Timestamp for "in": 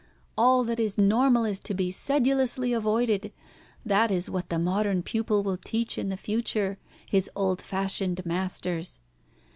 5.95-6.09